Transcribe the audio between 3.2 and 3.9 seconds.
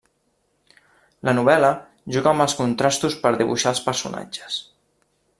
per dibuixar els